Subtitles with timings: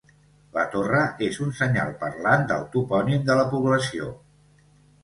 [0.55, 4.13] La torre és un senyal parlant del topònim de la població.